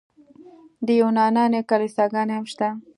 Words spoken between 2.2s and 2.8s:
هم شته.